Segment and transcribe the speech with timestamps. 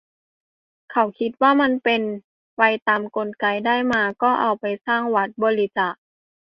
[0.91, 2.01] เขาคิดว่ามันเป็น
[2.57, 5.93] ไปตามกลไก ได้มาก็เอาไปสร้างวัด บริจาค